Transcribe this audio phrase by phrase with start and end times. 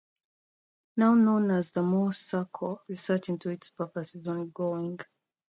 [0.97, 4.97] Now known as the Moorehead Circle, research into its purpose is ongoing.